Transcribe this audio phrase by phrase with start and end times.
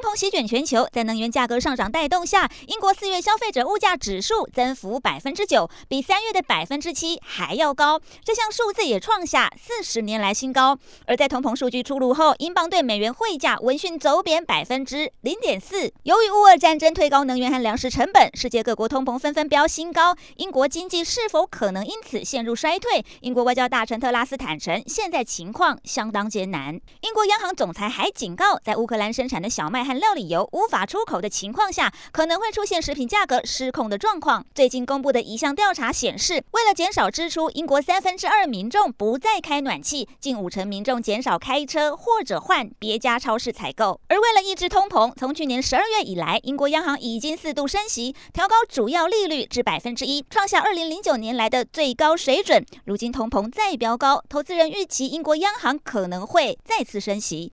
[0.00, 8.00] 通膨席卷全球，在能源价格上涨带动下，英国四月消费者物价指数增幅百分之九，比三月的百分之七还要高。
[8.24, 10.78] 这项数字也创下四十年来新高。
[11.04, 15.92] 而在通膨数据出炉后，英镑对美元汇价闻讯走贬百分之零点四。
[16.04, 20.16] 由于乌俄战争推高能源和粮食成本，世界各国通膨纷纷飙新高。
[20.36, 23.04] 英国经济是否可能因此陷入衰退？
[23.20, 26.80] 英国外交大臣特拉斯坦承，现在情况相当艰难。
[27.02, 29.89] 英国央行总裁还警告，在乌克兰生产的小麦。
[29.90, 34.46] 和料理油无法出口的情况下，可能会出现食品价格失控的状况。
[34.54, 44.00] 最近公布的一项调查显示，为了减少支出，英国三分之二民众不再开暖气，近五成民众减少开车或者换别家超市采购。
[44.06, 52.64] 而为了抑制通膨，从去年十二月以来，英国央行已经四度升息，调高主要利率至百分之一，创下二零零九年来的最高水准。
[52.84, 57.48] 如今通膨再飙高，投资人预期英国央行可能会再次升息。